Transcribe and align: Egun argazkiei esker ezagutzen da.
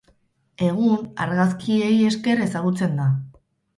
Egun 0.67 1.03
argazkiei 1.25 1.93
esker 2.07 2.43
ezagutzen 2.47 3.01
da. 3.03 3.11